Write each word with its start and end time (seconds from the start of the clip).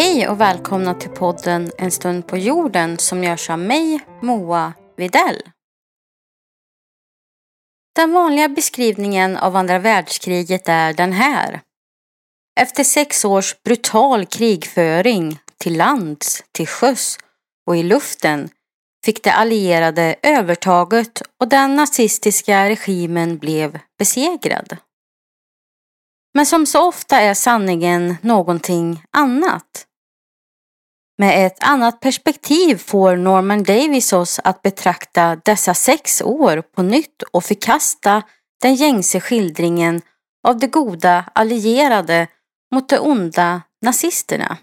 Hej 0.00 0.28
och 0.28 0.40
välkomna 0.40 0.94
till 0.94 1.10
podden 1.10 1.70
En 1.78 1.90
stund 1.90 2.26
på 2.26 2.36
jorden 2.36 2.98
som 2.98 3.24
görs 3.24 3.50
av 3.50 3.58
mig, 3.58 4.00
Moa 4.22 4.72
Videll. 4.96 5.42
Den 7.96 8.12
vanliga 8.12 8.48
beskrivningen 8.48 9.36
av 9.36 9.56
andra 9.56 9.78
världskriget 9.78 10.68
är 10.68 10.92
den 10.92 11.12
här. 11.12 11.60
Efter 12.60 12.84
sex 12.84 13.24
års 13.24 13.62
brutal 13.62 14.26
krigföring 14.26 15.38
till 15.58 15.76
lands, 15.76 16.44
till 16.52 16.66
sjöss 16.66 17.18
och 17.66 17.76
i 17.76 17.82
luften 17.82 18.48
fick 19.04 19.24
de 19.24 19.30
allierade 19.30 20.16
övertaget 20.22 21.22
och 21.40 21.48
den 21.48 21.76
nazistiska 21.76 22.68
regimen 22.68 23.38
blev 23.38 23.78
besegrad. 23.98 24.76
Men 26.34 26.46
som 26.46 26.66
så 26.66 26.88
ofta 26.88 27.20
är 27.20 27.34
sanningen 27.34 28.16
någonting 28.22 29.02
annat. 29.10 29.86
Med 31.20 31.46
ett 31.46 31.56
annat 31.60 32.00
perspektiv 32.00 32.76
får 32.76 33.16
Norman 33.16 33.62
Davis 33.62 34.12
oss 34.12 34.40
att 34.44 34.62
betrakta 34.62 35.36
dessa 35.36 35.74
sex 35.74 36.22
år 36.22 36.62
på 36.62 36.82
nytt 36.82 37.22
och 37.22 37.44
förkasta 37.44 38.22
den 38.62 38.74
gängse 38.74 39.20
skildringen 39.20 40.02
av 40.48 40.58
de 40.58 40.66
goda 40.66 41.24
allierade 41.32 42.26
mot 42.74 42.88
de 42.88 42.98
onda 42.98 43.62
nazisterna. 43.82 44.58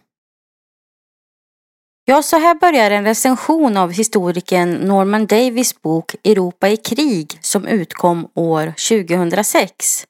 Ja, 2.06 2.22
så 2.22 2.38
här 2.38 2.56
börjar 2.56 2.92
en 2.92 3.06
recension 3.06 3.78
av 3.78 3.92
historikern 3.92 4.74
Norman 4.74 5.26
Davis 5.26 5.82
bok 5.82 6.16
Europa 6.24 6.70
i 6.70 6.78
krig 6.78 7.40
som 7.42 7.66
utkom 7.66 8.28
år 8.34 8.66
2006. 8.66 10.06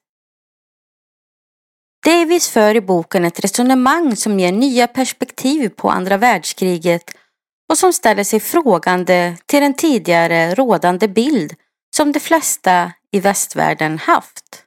Davis 2.06 2.48
för 2.48 2.74
i 2.74 2.80
boken 2.80 3.24
ett 3.24 3.40
resonemang 3.40 4.16
som 4.16 4.40
ger 4.40 4.52
nya 4.52 4.86
perspektiv 4.86 5.68
på 5.68 5.90
andra 5.90 6.16
världskriget 6.16 7.02
och 7.70 7.78
som 7.78 7.92
ställer 7.92 8.24
sig 8.24 8.40
frågande 8.40 9.36
till 9.46 9.60
den 9.60 9.74
tidigare 9.74 10.54
rådande 10.54 11.08
bild 11.08 11.54
som 11.96 12.12
de 12.12 12.20
flesta 12.20 12.92
i 13.12 13.20
västvärlden 13.20 13.98
haft. 13.98 14.64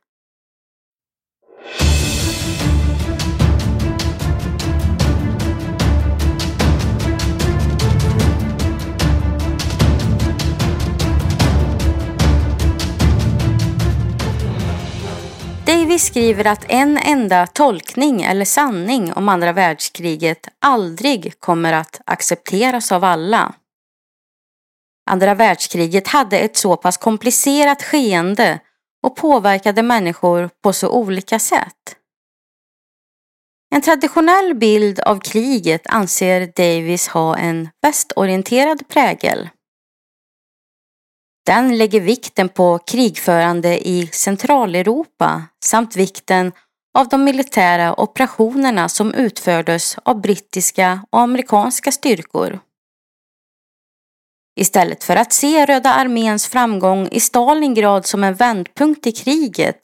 Davis 15.72 16.05
skriver 16.05 16.47
att 16.47 16.66
en 16.67 16.97
enda 16.97 17.47
tolkning 17.47 18.22
eller 18.22 18.45
sanning 18.45 19.14
om 19.14 19.30
andra 19.30 19.53
världskriget 19.53 20.47
aldrig 20.59 21.39
kommer 21.39 21.73
att 21.73 22.02
accepteras 22.05 22.91
av 22.91 23.03
alla. 23.03 23.53
Andra 25.11 25.33
världskriget 25.33 26.08
hade 26.08 26.39
ett 26.39 26.58
så 26.58 26.78
pass 26.78 26.97
komplicerat 26.97 27.83
skeende 27.83 28.59
och 29.03 29.16
påverkade 29.16 29.83
människor 29.83 30.50
på 30.63 30.73
så 30.73 30.89
olika 30.89 31.39
sätt. 31.39 31.95
En 33.75 33.81
traditionell 33.81 34.53
bild 34.56 35.00
av 35.00 35.19
kriget 35.19 35.88
anser 35.88 36.52
Davis 36.56 37.08
ha 37.08 37.38
en 37.38 37.69
västorienterad 37.81 38.88
prägel. 38.88 39.50
Den 41.45 41.78
lägger 41.78 42.02
vikten 42.02 42.50
på 42.50 42.78
krigförande 42.78 43.88
i 43.88 44.08
Centraleuropa 44.08 45.44
samt 45.63 45.96
vikten 45.96 46.52
av 46.97 47.07
de 47.07 47.24
militära 47.24 48.00
operationerna 48.00 48.90
som 48.90 49.13
utfördes 49.13 49.97
av 50.03 50.22
brittiska 50.22 51.06
och 51.09 51.19
amerikanska 51.19 51.91
styrkor. 51.91 52.59
Istället 54.59 55.03
för 55.03 55.16
att 55.16 55.34
se 55.34 55.66
Röda 55.66 55.94
arméns 55.94 56.47
framgång 56.47 57.07
i 57.07 57.19
Stalingrad 57.19 58.06
som 58.06 58.23
en 58.23 58.34
vändpunkt 58.34 59.08
i 59.08 59.12
kriget 59.12 59.78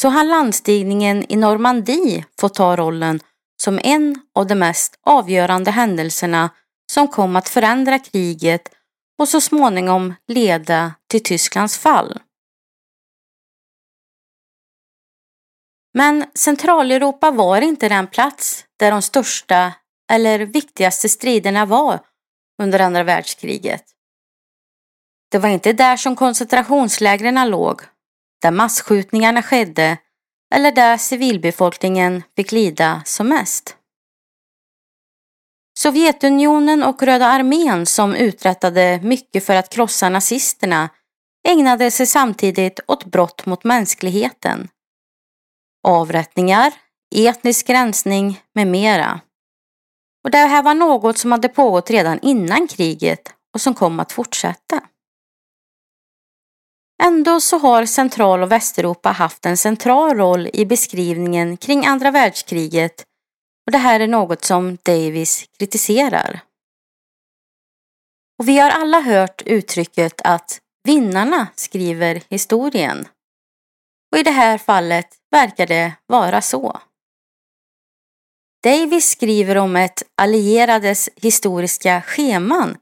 så 0.00 0.08
har 0.08 0.24
landstigningen 0.24 1.24
i 1.28 1.36
Normandie 1.36 2.24
fått 2.40 2.54
ta 2.54 2.76
rollen 2.76 3.20
som 3.62 3.80
en 3.84 4.20
av 4.34 4.46
de 4.46 4.54
mest 4.54 4.94
avgörande 5.02 5.70
händelserna 5.70 6.50
som 6.92 7.08
kom 7.08 7.36
att 7.36 7.48
förändra 7.48 7.98
kriget 7.98 8.68
och 9.18 9.28
så 9.28 9.40
småningom 9.40 10.14
leda 10.28 10.94
till 11.08 11.22
Tysklands 11.22 11.78
fall. 11.78 12.20
Men 15.94 16.24
Centraleuropa 16.34 17.30
var 17.30 17.60
inte 17.60 17.88
den 17.88 18.06
plats 18.06 18.64
där 18.76 18.90
de 18.90 19.02
största 19.02 19.72
eller 20.12 20.38
viktigaste 20.38 21.08
striderna 21.08 21.66
var 21.66 22.00
under 22.62 22.78
andra 22.78 23.02
världskriget. 23.02 23.84
Det 25.30 25.38
var 25.38 25.48
inte 25.48 25.72
där 25.72 25.96
som 25.96 26.16
koncentrationslägren 26.16 27.50
låg, 27.50 27.82
där 28.42 28.50
massskjutningarna 28.50 29.42
skedde 29.42 29.98
eller 30.54 30.72
där 30.72 30.96
civilbefolkningen 30.96 32.22
fick 32.36 32.52
lida 32.52 33.02
som 33.04 33.28
mest. 33.28 33.75
Sovjetunionen 35.78 36.82
och 36.82 37.02
Röda 37.02 37.26
armén 37.26 37.86
som 37.86 38.14
uträttade 38.14 39.00
mycket 39.02 39.46
för 39.46 39.54
att 39.54 39.70
krossa 39.70 40.08
nazisterna 40.08 40.88
ägnade 41.48 41.90
sig 41.90 42.06
samtidigt 42.06 42.80
åt 42.86 43.04
brott 43.04 43.46
mot 43.46 43.64
mänskligheten. 43.64 44.68
Avrättningar, 45.88 46.72
etnisk 47.14 47.70
rensning 47.70 48.40
med 48.54 48.66
mera. 48.66 49.20
Och 50.24 50.30
det 50.30 50.38
här 50.38 50.62
var 50.62 50.74
något 50.74 51.18
som 51.18 51.32
hade 51.32 51.48
pågått 51.48 51.90
redan 51.90 52.20
innan 52.20 52.68
kriget 52.68 53.34
och 53.54 53.60
som 53.60 53.74
kom 53.74 54.00
att 54.00 54.12
fortsätta. 54.12 54.80
Ändå 57.02 57.40
så 57.40 57.58
har 57.58 57.86
Central 57.86 58.42
och 58.42 58.52
Västeuropa 58.52 59.10
haft 59.10 59.46
en 59.46 59.56
central 59.56 60.16
roll 60.16 60.48
i 60.52 60.66
beskrivningen 60.66 61.56
kring 61.56 61.86
andra 61.86 62.10
världskriget 62.10 63.04
och 63.66 63.72
det 63.72 63.78
här 63.78 64.00
är 64.00 64.08
något 64.08 64.44
som 64.44 64.78
Davis 64.82 65.48
kritiserar. 65.58 66.40
Och 68.38 68.48
vi 68.48 68.58
har 68.58 68.70
alla 68.70 69.00
hört 69.00 69.42
uttrycket 69.46 70.20
att 70.24 70.60
vinnarna 70.84 71.46
skriver 71.54 72.22
historien. 72.28 73.08
Och 74.12 74.18
i 74.18 74.22
det 74.22 74.30
här 74.30 74.58
fallet 74.58 75.08
verkar 75.30 75.66
det 75.66 75.92
vara 76.06 76.42
så. 76.42 76.80
Davis 78.64 79.10
skriver 79.10 79.56
om 79.56 79.76
ett 79.76 80.02
allierades 80.14 81.08
historiska 81.16 82.02
scheman 82.02 82.78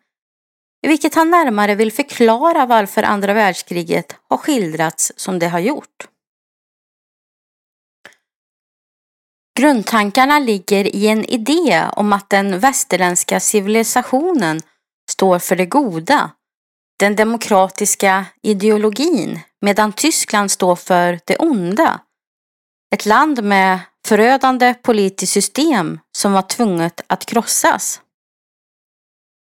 i 0.84 0.88
vilket 0.88 1.14
han 1.14 1.30
närmare 1.30 1.74
vill 1.74 1.92
förklara 1.92 2.66
varför 2.66 3.02
andra 3.02 3.34
världskriget 3.34 4.16
har 4.28 4.36
skildrats 4.36 5.12
som 5.16 5.38
det 5.38 5.48
har 5.48 5.58
gjort. 5.58 6.08
Grundtankarna 9.58 10.38
ligger 10.38 10.96
i 10.96 11.06
en 11.08 11.24
idé 11.24 11.88
om 11.92 12.12
att 12.12 12.30
den 12.30 12.58
västerländska 12.58 13.40
civilisationen 13.40 14.60
står 15.10 15.38
för 15.38 15.56
det 15.56 15.66
goda, 15.66 16.30
den 16.98 17.16
demokratiska 17.16 18.26
ideologin, 18.42 19.40
medan 19.60 19.92
Tyskland 19.92 20.50
står 20.50 20.76
för 20.76 21.20
det 21.24 21.36
onda. 21.36 22.00
Ett 22.94 23.06
land 23.06 23.44
med 23.44 23.78
förödande 24.06 24.74
politiskt 24.74 25.32
system 25.32 26.00
som 26.16 26.32
var 26.32 26.42
tvunget 26.42 27.00
att 27.06 27.26
krossas. 27.26 28.00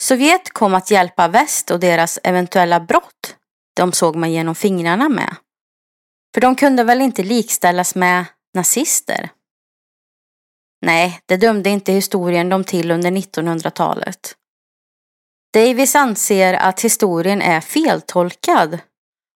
Sovjet 0.03 0.51
kom 0.51 0.75
att 0.75 0.91
hjälpa 0.91 1.29
väst 1.29 1.71
och 1.71 1.81
deras 1.81 2.19
eventuella 2.25 2.81
brott, 2.81 3.37
de 3.77 3.93
såg 3.93 4.17
man 4.17 4.33
genom 4.33 4.55
fingrarna 4.55 5.09
med. 5.09 5.37
För 6.35 6.41
de 6.41 6.57
kunde 6.57 6.85
väl 6.85 7.01
inte 7.01 7.23
likställas 7.23 7.95
med 7.95 8.25
nazister? 8.55 9.31
Nej, 10.81 11.21
det 11.27 11.37
dömde 11.37 11.71
inte 11.71 11.93
historien 11.93 12.49
dem 12.49 12.65
till 12.65 12.91
under 12.91 13.11
1900-talet. 13.11 14.37
Davis 15.53 15.95
anser 15.95 16.55
att 16.55 16.81
historien 16.81 17.43
är 17.43 17.61
feltolkad 17.61 18.79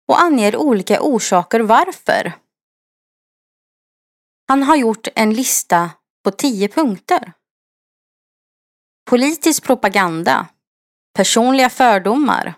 och 0.08 0.23
anger 0.23 0.56
olika 0.56 1.02
orsaker 1.02 1.61
varför. 1.61 2.32
Han 4.49 4.62
har 4.62 4.76
gjort 4.76 5.08
en 5.14 5.35
lista 5.35 5.91
på 6.25 6.31
tio 6.31 6.69
punkter. 6.69 7.32
Politisk 9.11 9.64
propaganda, 9.64 10.49
personliga 11.14 11.70
fördomar, 11.70 12.55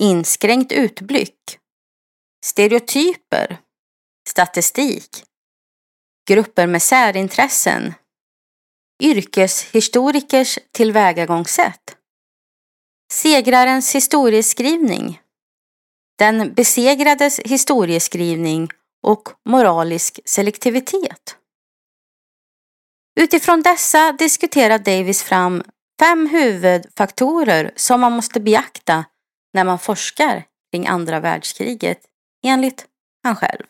inskränkt 0.00 0.72
utblick, 0.72 1.58
stereotyper, 2.44 3.60
statistik, 4.28 5.24
grupper 6.30 6.66
med 6.66 6.82
särintressen, 6.82 7.94
yrkeshistorikers 9.02 10.58
tillvägagångssätt, 10.72 11.96
segrarens 13.12 13.94
historieskrivning, 13.94 15.20
den 16.18 16.54
besegrades 16.54 17.40
historieskrivning 17.40 18.68
och 19.02 19.28
moralisk 19.44 20.20
selektivitet. 20.24 21.36
Utifrån 23.20 23.62
dessa 23.62 24.12
diskuterar 24.12 24.78
Davis 24.78 25.22
fram 25.22 25.62
fem 26.00 26.26
huvudfaktorer 26.26 27.72
som 27.76 28.00
man 28.00 28.12
måste 28.12 28.40
beakta 28.40 29.04
när 29.54 29.64
man 29.64 29.78
forskar 29.78 30.44
kring 30.72 30.86
andra 30.86 31.20
världskriget, 31.20 32.00
enligt 32.44 32.86
han 33.24 33.36
själv. 33.36 33.64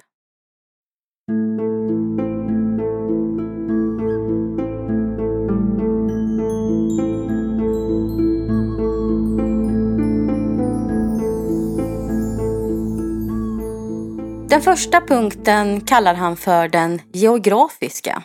Den 14.60 14.76
första 14.76 15.00
punkten 15.00 15.80
kallar 15.80 16.14
han 16.14 16.36
för 16.36 16.68
den 16.68 17.02
geografiska. 17.12 18.22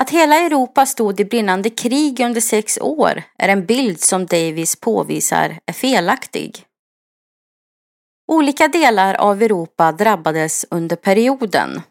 Att 0.00 0.10
hela 0.10 0.36
Europa 0.36 0.86
stod 0.86 1.20
i 1.20 1.24
brinnande 1.24 1.70
krig 1.70 2.20
under 2.20 2.40
sex 2.40 2.78
år 2.78 3.22
är 3.38 3.48
en 3.48 3.66
bild 3.66 4.00
som 4.00 4.26
Davis 4.26 4.76
påvisar 4.76 5.58
är 5.66 5.72
felaktig. 5.72 6.66
Olika 8.32 8.68
delar 8.68 9.14
av 9.14 9.42
Europa 9.42 9.92
drabbades 9.92 10.66
under 10.70 10.96
perioden. 10.96 11.82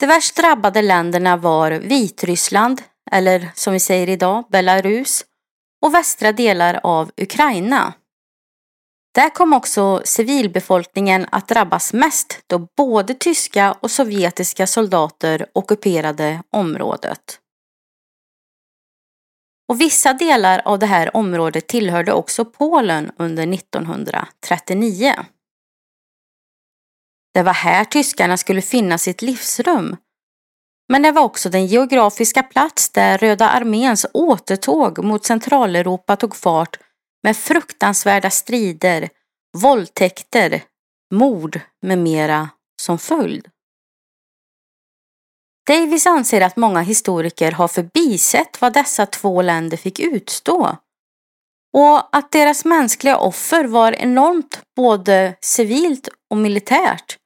De 0.00 0.06
värst 0.06 0.36
drabbade 0.36 0.82
länderna 0.82 1.36
var 1.36 1.70
Vitryssland, 1.70 2.82
eller 3.10 3.50
som 3.54 3.72
vi 3.72 3.80
säger 3.80 4.08
idag 4.08 4.44
Belarus, 4.48 5.24
och 5.82 5.94
västra 5.94 6.32
delar 6.32 6.80
av 6.82 7.10
Ukraina. 7.16 7.94
Där 9.14 9.30
kom 9.30 9.52
också 9.52 10.02
civilbefolkningen 10.04 11.26
att 11.32 11.48
drabbas 11.48 11.92
mest 11.92 12.42
då 12.46 12.68
både 12.76 13.14
tyska 13.14 13.72
och 13.72 13.90
sovjetiska 13.90 14.66
soldater 14.66 15.46
ockuperade 15.52 16.42
området. 16.50 17.40
Och 19.68 19.80
vissa 19.80 20.12
delar 20.12 20.62
av 20.64 20.78
det 20.78 20.86
här 20.86 21.16
området 21.16 21.66
tillhörde 21.66 22.12
också 22.12 22.44
Polen 22.44 23.10
under 23.16 23.54
1939. 23.54 25.14
Det 27.34 27.42
var 27.42 27.52
här 27.52 27.84
tyskarna 27.84 28.36
skulle 28.36 28.62
finna 28.62 28.98
sitt 28.98 29.22
livsrum. 29.22 29.96
Men 30.88 31.02
det 31.02 31.12
var 31.12 31.22
också 31.22 31.48
den 31.48 31.66
geografiska 31.66 32.42
plats 32.42 32.90
där 32.90 33.18
Röda 33.18 33.48
arméns 33.48 34.06
återtåg 34.12 35.04
mot 35.04 35.24
Centraleuropa 35.24 36.16
tog 36.16 36.36
fart 36.36 36.78
med 37.24 37.36
fruktansvärda 37.36 38.30
strider, 38.30 39.08
våldtäkter, 39.58 40.62
mord 41.14 41.60
med 41.82 41.98
mera 41.98 42.48
som 42.82 42.98
följd. 42.98 43.48
Davis 45.66 46.06
anser 46.06 46.40
att 46.40 46.56
många 46.56 46.80
historiker 46.80 47.52
har 47.52 47.68
förbisett 47.68 48.60
vad 48.60 48.72
dessa 48.72 49.06
två 49.06 49.42
länder 49.42 49.76
fick 49.76 50.00
utstå 50.00 50.76
och 51.76 52.16
att 52.16 52.32
deras 52.32 52.64
mänskliga 52.64 53.18
offer 53.18 53.64
var 53.64 53.92
enormt 53.92 54.62
både 54.76 55.34
civilt 55.40 56.08
och 56.30 56.36
militärt. 56.36 57.18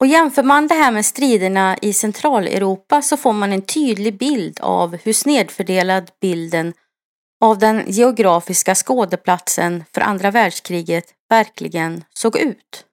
Och 0.00 0.06
jämför 0.06 0.42
man 0.42 0.66
det 0.66 0.74
här 0.74 0.92
med 0.92 1.06
striderna 1.06 1.76
i 1.82 1.92
Centraleuropa 1.92 3.02
så 3.02 3.16
får 3.16 3.32
man 3.32 3.52
en 3.52 3.62
tydlig 3.62 4.18
bild 4.18 4.60
av 4.60 4.96
hur 4.96 5.12
snedfördelad 5.12 6.10
bilden 6.20 6.74
av 7.40 7.58
den 7.58 7.84
geografiska 7.86 8.74
skådeplatsen 8.74 9.84
för 9.94 10.00
andra 10.00 10.30
världskriget 10.30 11.14
verkligen 11.28 12.04
såg 12.14 12.36
ut. 12.36 12.84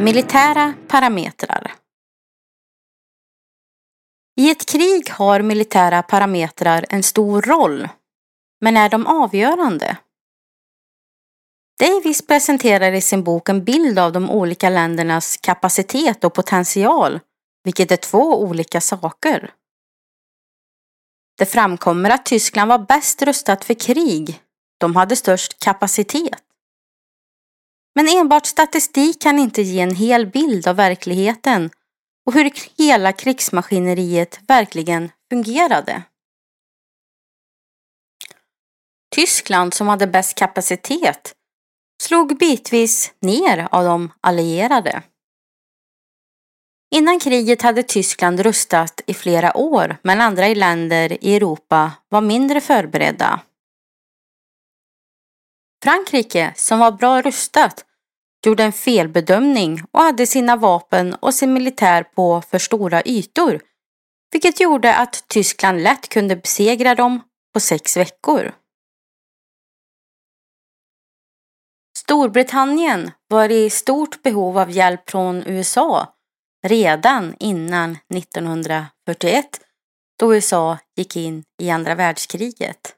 Militära 0.00 0.74
parametrar 0.88 1.72
I 4.36 4.50
ett 4.50 4.66
krig 4.66 5.10
har 5.10 5.42
militära 5.42 6.02
parametrar 6.02 6.84
en 6.88 7.02
stor 7.02 7.42
roll. 7.42 7.88
Men 8.60 8.76
är 8.76 8.88
de 8.88 9.06
avgörande? 9.06 9.96
Davis 11.78 12.26
presenterar 12.26 12.92
i 12.92 13.00
sin 13.00 13.24
bok 13.24 13.48
en 13.48 13.64
bild 13.64 13.98
av 13.98 14.12
de 14.12 14.30
olika 14.30 14.70
ländernas 14.70 15.36
kapacitet 15.36 16.24
och 16.24 16.34
potential, 16.34 17.20
vilket 17.64 17.90
är 17.90 17.96
två 17.96 18.42
olika 18.42 18.80
saker. 18.80 19.52
Det 21.38 21.46
framkommer 21.46 22.10
att 22.10 22.26
Tyskland 22.26 22.68
var 22.68 22.78
bäst 22.78 23.22
rustat 23.22 23.64
för 23.64 23.74
krig. 23.74 24.40
De 24.78 24.96
hade 24.96 25.16
störst 25.16 25.58
kapacitet. 25.58 26.42
Men 27.94 28.08
enbart 28.08 28.46
statistik 28.46 29.20
kan 29.20 29.38
inte 29.38 29.62
ge 29.62 29.80
en 29.80 29.94
hel 29.94 30.26
bild 30.26 30.68
av 30.68 30.76
verkligheten 30.76 31.70
och 32.26 32.32
hur 32.32 32.52
hela 32.78 33.12
krigsmaskineriet 33.12 34.40
verkligen 34.48 35.10
fungerade. 35.30 36.02
Tyskland 39.14 39.74
som 39.74 39.88
hade 39.88 40.06
bäst 40.06 40.34
kapacitet 40.38 41.34
slog 42.04 42.38
bitvis 42.38 43.12
ner 43.20 43.68
av 43.70 43.84
de 43.84 44.12
allierade. 44.20 45.02
Innan 46.94 47.18
kriget 47.20 47.62
hade 47.62 47.82
Tyskland 47.82 48.40
rustat 48.40 49.00
i 49.06 49.14
flera 49.14 49.56
år 49.56 49.96
men 50.02 50.20
andra 50.20 50.48
länder 50.48 51.24
i 51.24 51.36
Europa 51.36 51.92
var 52.08 52.20
mindre 52.20 52.60
förberedda. 52.60 53.40
Frankrike, 55.84 56.52
som 56.56 56.78
var 56.78 56.92
bra 56.92 57.22
rustat, 57.22 57.84
gjorde 58.46 58.64
en 58.64 58.72
felbedömning 58.72 59.82
och 59.92 60.00
hade 60.00 60.26
sina 60.26 60.56
vapen 60.56 61.14
och 61.14 61.34
sin 61.34 61.52
militär 61.52 62.02
på 62.02 62.42
för 62.42 62.58
stora 62.58 63.02
ytor, 63.04 63.60
vilket 64.32 64.60
gjorde 64.60 64.94
att 64.94 65.28
Tyskland 65.28 65.82
lätt 65.82 66.08
kunde 66.08 66.36
besegra 66.36 66.94
dem 66.94 67.20
på 67.54 67.60
sex 67.60 67.96
veckor. 67.96 68.52
Storbritannien 72.04 73.10
var 73.28 73.48
i 73.48 73.70
stort 73.70 74.22
behov 74.22 74.58
av 74.58 74.70
hjälp 74.70 75.10
från 75.10 75.46
USA 75.46 76.14
redan 76.66 77.34
innan 77.38 77.98
1941 78.14 79.60
då 80.18 80.34
USA 80.34 80.78
gick 80.96 81.16
in 81.16 81.44
i 81.62 81.70
andra 81.70 81.94
världskriget. 81.94 82.96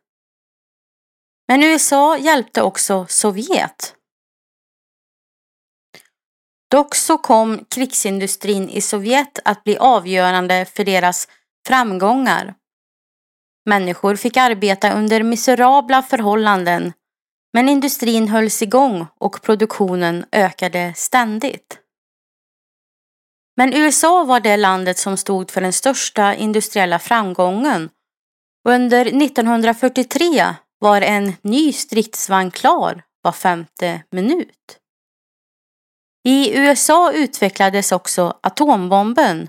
Men 1.49 1.63
USA 1.63 2.19
hjälpte 2.19 2.63
också 2.63 3.07
Sovjet. 3.09 3.95
Dock 6.71 6.95
så 6.95 7.19
kom 7.19 7.65
krigsindustrin 7.65 8.69
i 8.69 8.81
Sovjet 8.81 9.39
att 9.45 9.65
bli 9.65 9.77
avgörande 9.77 10.65
för 10.65 10.85
deras 10.85 11.29
framgångar. 11.67 12.55
Människor 13.65 14.17
fick 14.17 14.37
arbeta 14.37 14.93
under 14.93 15.23
miserabla 15.23 16.03
förhållanden 16.03 16.93
men 17.57 17.69
industrin 17.69 18.29
hölls 18.29 18.63
igång 18.63 19.07
och 19.19 19.43
produktionen 19.43 20.25
ökade 20.33 20.93
ständigt. 20.97 21.79
Men 23.57 23.75
USA 23.75 24.25
var 24.25 24.41
det 24.41 24.57
landet 24.57 24.99
som 24.99 25.17
stod 25.17 25.51
för 25.51 25.61
den 25.61 25.73
största 25.73 26.35
industriella 26.35 26.99
framgången. 26.99 27.91
Under 28.69 29.07
1943 29.07 30.55
var 30.79 31.01
en 31.01 31.33
ny 31.43 31.73
stridsvagn 31.73 32.51
klar 32.51 33.03
var 33.23 33.33
femte 33.33 34.03
minut. 34.11 34.79
I 36.25 36.59
USA 36.59 37.13
utvecklades 37.13 37.93
också 37.93 38.39
atombomben. 38.43 39.49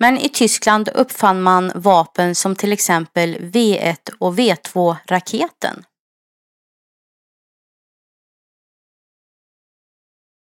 Men 0.00 0.18
i 0.18 0.28
Tyskland 0.28 0.88
uppfann 0.88 1.42
man 1.42 1.72
vapen 1.74 2.34
som 2.34 2.56
till 2.56 2.72
exempel 2.72 3.36
V1 3.36 4.10
och 4.18 4.34
V2-raketen. 4.34 5.84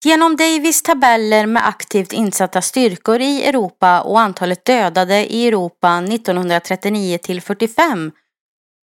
Genom 0.05 0.35
Davis 0.35 0.81
tabeller 0.81 1.45
med 1.45 1.67
aktivt 1.67 2.13
insatta 2.13 2.61
styrkor 2.61 3.21
i 3.21 3.43
Europa 3.43 4.01
och 4.01 4.19
antalet 4.19 4.65
dödade 4.65 5.33
i 5.33 5.47
Europa 5.47 5.97
1939 5.97 7.17
till 7.17 7.41
45 7.41 8.11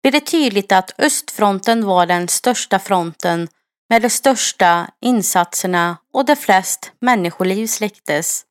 blir 0.02 0.12
det 0.12 0.20
tydligt 0.20 0.72
att 0.72 1.00
östfronten 1.00 1.86
var 1.86 2.06
den 2.06 2.28
största 2.28 2.80
fronten 2.80 3.48
med 3.90 4.02
de 4.02 4.10
största 4.10 4.90
insatserna 5.02 5.98
och 6.14 6.26
där 6.26 6.36
flest 6.36 6.92
människoliv 7.02 7.68
släcktes. 7.68 8.46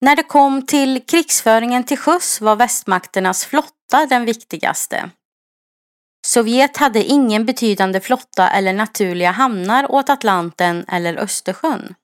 När 0.00 0.16
det 0.16 0.22
kom 0.22 0.66
till 0.66 1.02
krigsföringen 1.06 1.84
till 1.84 1.98
sjöss 1.98 2.40
var 2.40 2.56
västmakternas 2.56 3.44
flotta 3.44 4.06
den 4.06 4.24
viktigaste. 4.24 5.10
Sovjet 6.26 6.76
hade 6.76 7.04
ingen 7.04 7.44
betydande 7.46 8.00
flotta 8.00 8.50
eller 8.50 8.72
naturliga 8.72 9.30
hamnar 9.30 9.92
åt 9.92 10.10
Atlanten 10.10 10.84
eller 10.88 11.16
Östersjön. 11.16 11.94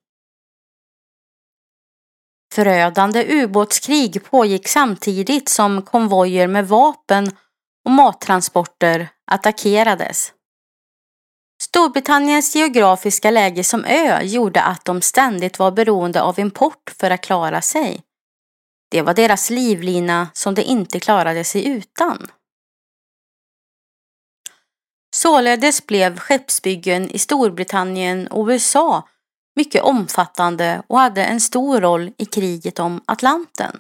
förödande 2.54 3.25
ubåtskrig 3.42 4.25
pågick 4.25 4.68
samtidigt 4.68 5.48
som 5.48 5.82
konvojer 5.82 6.46
med 6.46 6.68
vapen 6.68 7.30
och 7.84 7.90
mattransporter 7.90 9.08
attackerades. 9.30 10.32
Storbritanniens 11.62 12.56
geografiska 12.56 13.30
läge 13.30 13.64
som 13.64 13.84
ö 13.84 14.22
gjorde 14.22 14.62
att 14.62 14.84
de 14.84 15.02
ständigt 15.02 15.58
var 15.58 15.70
beroende 15.70 16.22
av 16.22 16.40
import 16.40 16.94
för 17.00 17.10
att 17.10 17.20
klara 17.20 17.62
sig. 17.62 18.02
Det 18.90 19.02
var 19.02 19.14
deras 19.14 19.50
livlina 19.50 20.28
som 20.34 20.54
de 20.54 20.62
inte 20.62 21.00
klarade 21.00 21.44
sig 21.44 21.68
utan. 21.68 22.26
Således 25.18 25.87
blev 25.87 26.18
skeppsbyggen 26.18 27.10
i 27.10 27.18
Storbritannien 27.18 28.26
och 28.26 28.48
USA 28.48 29.08
mycket 29.56 29.82
omfattande 29.82 30.82
och 30.87 30.98
hade 30.98 31.25
en 31.25 31.40
stor 31.40 31.80
roll 31.80 32.12
i 32.18 32.25
kriget 32.25 32.78
om 32.78 33.00
Atlanten. 33.06 33.76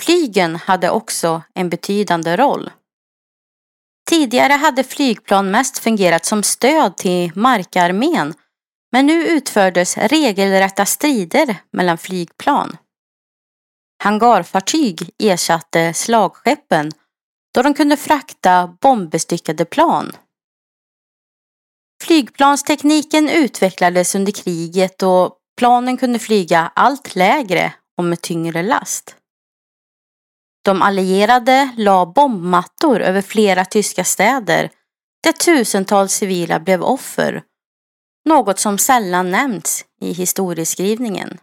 Flygen 0.00 0.56
hade 0.56 0.90
också 0.90 1.42
en 1.54 1.68
betydande 1.68 2.36
roll. 2.36 2.70
Tidigare 4.10 4.52
hade 4.52 4.84
flygplan 4.84 5.50
mest 5.50 5.78
fungerat 5.78 6.24
som 6.24 6.42
stöd 6.42 6.96
till 6.96 7.32
markarmén 7.34 8.34
men 8.92 9.06
nu 9.06 9.26
utfördes 9.26 9.96
regelrätta 9.96 10.86
strider 10.86 11.56
mellan 11.70 11.98
flygplan. 11.98 12.76
Hangarfartyg 14.02 15.10
ersatte 15.18 15.94
slagskeppen 15.94 16.92
då 17.54 17.62
de 17.62 17.74
kunde 17.74 17.96
frakta 17.96 18.76
bombbestyckade 18.80 19.64
plan. 19.64 20.12
Flygplanstekniken 22.02 23.28
utvecklades 23.28 24.14
under 24.14 24.32
kriget 24.32 25.02
och 25.02 25.38
planen 25.58 25.96
kunde 25.96 26.18
flyga 26.18 26.72
allt 26.74 27.14
lägre 27.14 27.72
och 27.98 28.04
med 28.04 28.20
tyngre 28.20 28.62
last. 28.62 29.16
De 30.64 30.82
allierade 30.82 31.70
la 31.76 32.06
bombmattor 32.06 33.00
över 33.00 33.22
flera 33.22 33.64
tyska 33.64 34.04
städer 34.04 34.70
där 35.22 35.32
tusentals 35.32 36.12
civila 36.12 36.60
blev 36.60 36.82
offer, 36.82 37.42
något 38.28 38.58
som 38.58 38.78
sällan 38.78 39.30
nämnts 39.30 39.84
i 40.00 40.12
historieskrivningen. 40.12 41.38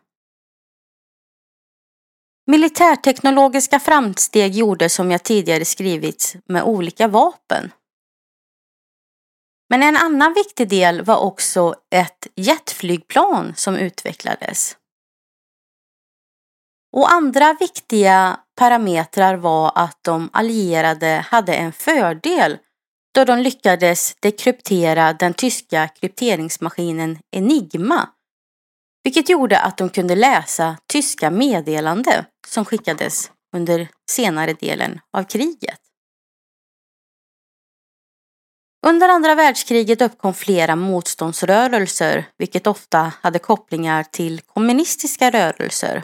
Militärteknologiska 2.50 3.80
framsteg 3.80 4.52
gjordes 4.52 4.94
som 4.94 5.12
jag 5.12 5.24
tidigare 5.24 5.66
skrivit 5.66 6.36
med 6.46 6.64
olika 6.64 7.08
vapen. 7.08 7.72
Men 9.70 9.84
en 9.84 9.98
annan 9.98 10.34
viktig 10.34 10.70
del 10.70 11.02
var 11.02 11.18
också 11.18 11.76
ett 11.96 12.28
jetflygplan 12.36 13.54
som 13.56 13.76
utvecklades. 13.76 14.78
Och 16.92 17.12
andra 17.12 17.58
viktiga 17.60 18.40
parametrar 18.56 19.36
var 19.36 19.72
att 19.76 20.04
de 20.04 20.30
allierade 20.34 21.26
hade 21.28 21.54
en 21.54 21.72
fördel 21.72 22.58
då 23.16 23.26
de 23.26 23.40
lyckades 23.40 24.16
dekryptera 24.20 25.14
den 25.14 25.34
tyska 25.34 25.88
krypteringsmaskinen 25.88 27.20
Enigma 27.32 28.10
vilket 29.10 29.30
gjorde 29.30 29.60
att 29.60 29.78
de 29.78 29.90
kunde 29.90 30.16
läsa 30.16 30.78
tyska 30.88 31.30
meddelande 31.32 32.26
som 32.48 32.66
skickades 32.66 33.32
under 33.56 33.88
senare 34.12 34.54
delen 34.54 35.00
av 35.14 35.24
kriget. 35.24 35.80
Under 38.88 39.10
andra 39.10 39.36
världskriget 39.36 40.02
uppkom 40.02 40.34
flera 40.34 40.76
motståndsrörelser 40.76 42.26
vilket 42.38 42.68
ofta 42.68 43.14
hade 43.22 43.40
kopplingar 43.40 44.04
till 44.04 44.42
kommunistiska 44.42 45.32
rörelser. 45.32 46.04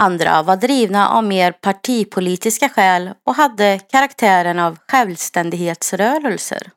Andra 0.00 0.42
var 0.42 0.56
drivna 0.56 1.08
av 1.08 1.24
mer 1.24 1.52
partipolitiska 1.52 2.68
skäl 2.68 3.10
och 3.26 3.34
hade 3.34 3.78
karaktären 3.78 4.58
av 4.58 4.78
självständighetsrörelser. 4.88 6.70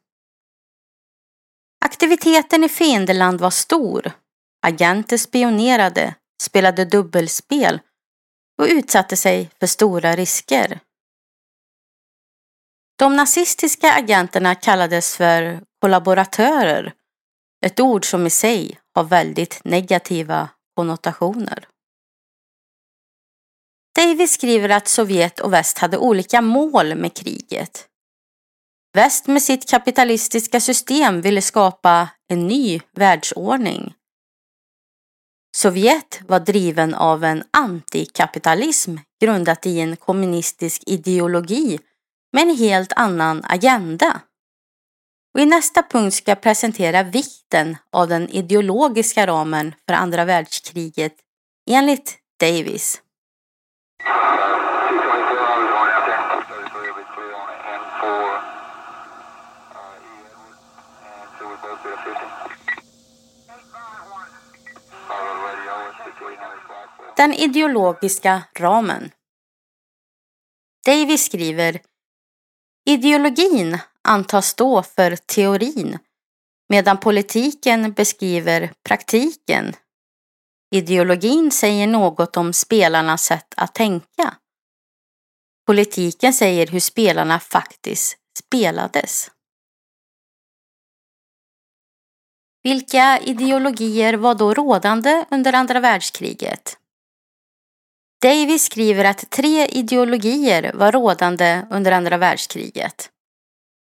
Aktiviteten 1.85 2.63
i 2.63 2.69
fiendeland 2.69 3.41
var 3.41 3.49
stor. 3.49 4.11
Agenter 4.61 5.17
spionerade, 5.17 6.15
spelade 6.41 6.85
dubbelspel 6.85 7.79
och 8.61 8.65
utsatte 8.65 9.17
sig 9.17 9.49
för 9.59 9.67
stora 9.67 10.15
risker. 10.15 10.79
De 12.99 13.15
nazistiska 13.15 13.93
agenterna 13.93 14.55
kallades 14.55 15.17
för 15.17 15.63
kollaboratörer, 15.81 16.93
ett 17.65 17.79
ord 17.79 18.05
som 18.05 18.27
i 18.27 18.29
sig 18.29 18.79
har 18.95 19.03
väldigt 19.03 19.61
negativa 19.63 20.49
konnotationer. 20.75 21.67
Davis 23.95 24.33
skriver 24.33 24.69
att 24.69 24.87
Sovjet 24.87 25.39
och 25.39 25.53
väst 25.53 25.77
hade 25.77 25.97
olika 25.97 26.41
mål 26.41 26.95
med 26.95 27.13
kriget. 27.13 27.87
Väst 28.93 29.27
med 29.27 29.43
sitt 29.43 29.69
kapitalistiska 29.69 30.59
system 30.59 31.21
ville 31.21 31.41
skapa 31.41 32.09
en 32.27 32.47
ny 32.47 32.79
världsordning. 32.91 33.93
Sovjet 35.61 36.21
var 36.27 36.39
driven 36.39 36.93
av 36.93 37.23
en 37.23 37.43
antikapitalism 37.51 38.95
grundat 39.21 39.65
i 39.65 39.79
en 39.79 39.95
kommunistisk 39.95 40.83
ideologi 40.85 41.79
med 42.33 42.43
en 42.43 42.57
helt 42.57 42.93
annan 42.95 43.41
agenda. 43.43 44.21
Och 45.33 45.39
I 45.39 45.45
nästa 45.45 45.83
punkt 45.83 46.13
ska 46.13 46.31
jag 46.31 46.41
presentera 46.41 47.03
vikten 47.03 47.77
av 47.91 48.07
den 48.07 48.29
ideologiska 48.29 49.27
ramen 49.27 49.75
för 49.87 49.93
andra 49.93 50.25
världskriget 50.25 51.15
enligt 51.69 52.17
Davis. 52.39 53.01
Den 67.21 67.33
ideologiska 67.33 68.43
ramen. 68.53 69.11
Davis 70.85 71.25
skriver 71.25 71.81
Ideologin 72.85 73.79
antas 74.01 74.47
stå 74.47 74.83
för 74.83 75.15
teorin 75.15 75.99
medan 76.69 76.97
politiken 76.97 77.93
beskriver 77.93 78.73
praktiken. 78.83 79.73
Ideologin 80.75 81.51
säger 81.51 81.87
något 81.87 82.37
om 82.37 82.53
spelarnas 82.53 83.23
sätt 83.23 83.53
att 83.57 83.75
tänka. 83.75 84.37
Politiken 85.67 86.33
säger 86.33 86.67
hur 86.67 86.79
spelarna 86.79 87.39
faktiskt 87.39 88.17
spelades. 88.39 89.31
Vilka 92.63 93.19
ideologier 93.19 94.13
var 94.13 94.35
då 94.35 94.53
rådande 94.53 95.25
under 95.31 95.53
andra 95.53 95.79
världskriget? 95.79 96.77
Davis 98.21 98.63
skriver 98.63 99.05
att 99.05 99.29
tre 99.29 99.67
ideologier 99.67 100.71
var 100.73 100.91
rådande 100.91 101.65
under 101.69 101.91
andra 101.91 102.17
världskriget. 102.17 103.09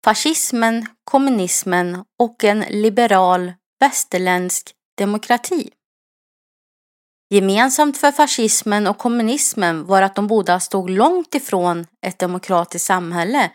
Fascismen, 0.04 0.86
kommunismen 1.04 2.04
och 2.18 2.44
en 2.44 2.60
liberal 2.60 3.52
västerländsk 3.80 4.72
demokrati. 4.98 5.70
Gemensamt 7.30 7.98
för 7.98 8.12
fascismen 8.12 8.86
och 8.86 8.98
kommunismen 8.98 9.86
var 9.86 10.02
att 10.02 10.14
de 10.14 10.26
båda 10.26 10.60
stod 10.60 10.90
långt 10.90 11.34
ifrån 11.34 11.86
ett 12.06 12.18
demokratiskt 12.18 12.86
samhälle 12.86 13.50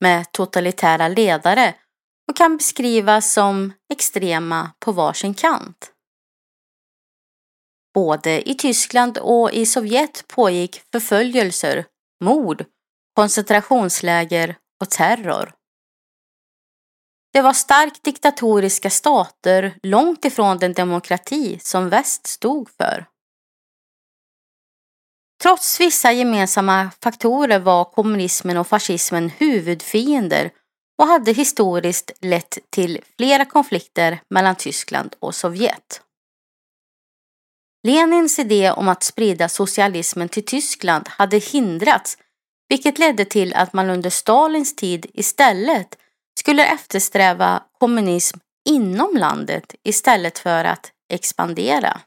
med 0.00 0.32
totalitära 0.32 1.08
ledare 1.08 1.74
och 2.28 2.36
kan 2.36 2.56
beskrivas 2.56 3.32
som 3.32 3.72
extrema 3.92 4.70
på 4.78 4.92
varsin 4.92 5.34
kant. 5.34 5.91
Både 7.94 8.50
i 8.50 8.54
Tyskland 8.54 9.18
och 9.18 9.52
i 9.52 9.66
Sovjet 9.66 10.24
pågick 10.28 10.82
förföljelser, 10.92 11.84
mord, 12.24 12.64
koncentrationsläger 13.16 14.56
och 14.80 14.90
terror. 14.90 15.54
Det 17.32 17.42
var 17.42 17.52
starkt 17.52 18.04
diktatoriska 18.04 18.90
stater 18.90 19.74
långt 19.82 20.24
ifrån 20.24 20.58
den 20.58 20.72
demokrati 20.72 21.58
som 21.62 21.88
väst 21.88 22.26
stod 22.26 22.70
för. 22.70 23.06
Trots 25.42 25.80
vissa 25.80 26.12
gemensamma 26.12 26.90
faktorer 27.00 27.58
var 27.58 27.84
kommunismen 27.84 28.56
och 28.56 28.66
fascismen 28.66 29.28
huvudfiender 29.28 30.50
och 30.98 31.06
hade 31.06 31.32
historiskt 31.32 32.10
lett 32.20 32.58
till 32.70 33.00
flera 33.16 33.44
konflikter 33.44 34.20
mellan 34.30 34.56
Tyskland 34.56 35.14
och 35.18 35.34
Sovjet. 35.34 36.02
Lenins 37.82 38.38
idé 38.38 38.70
om 38.70 38.88
att 38.88 39.02
sprida 39.02 39.48
socialismen 39.48 40.28
till 40.28 40.44
Tyskland 40.44 41.08
hade 41.08 41.38
hindrats 41.38 42.18
vilket 42.68 42.98
ledde 42.98 43.24
till 43.24 43.54
att 43.54 43.72
man 43.72 43.90
under 43.90 44.10
Stalins 44.10 44.76
tid 44.76 45.06
istället 45.14 45.98
skulle 46.38 46.66
eftersträva 46.66 47.62
kommunism 47.78 48.38
inom 48.68 49.16
landet 49.16 49.74
istället 49.82 50.38
för 50.38 50.64
att 50.64 50.92
expandera. 51.08 52.00